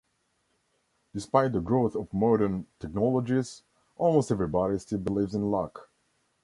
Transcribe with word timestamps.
Despite 1.13 1.51
the 1.53 1.59
growth 1.59 1.93
of 1.93 2.11
modern 2.11 2.65
technologies, 2.79 3.61
almost 3.97 4.31
everybody 4.31 4.79
still 4.79 4.97
believes 4.97 5.35
in 5.35 5.51
luck. 5.51 5.91